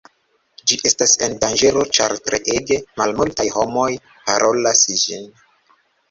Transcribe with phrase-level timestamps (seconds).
[0.69, 3.91] Ĝi estas en danĝero ĉar treege malmultaj homoj
[4.31, 5.29] parolas ĝin.